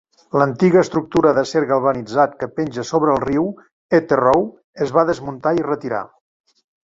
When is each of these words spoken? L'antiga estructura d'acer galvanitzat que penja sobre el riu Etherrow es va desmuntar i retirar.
L'antiga 0.41 0.79
estructura 0.83 1.33
d'acer 1.37 1.61
galvanitzat 1.71 2.33
que 2.39 2.47
penja 2.61 2.85
sobre 2.91 3.13
el 3.17 3.21
riu 3.27 3.45
Etherrow 3.99 4.43
es 4.87 4.95
va 4.99 5.07
desmuntar 5.11 5.53
i 5.61 5.67
retirar. 5.69 6.01